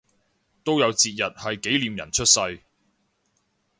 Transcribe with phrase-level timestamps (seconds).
[0.63, 2.59] 都有節日係紀念人出世